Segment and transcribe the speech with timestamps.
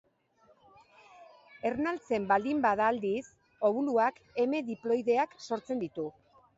[1.71, 3.23] Ernaltzen baldin bada, aldiz,
[3.73, 6.13] obuluak eme diploideak sortzen ditu.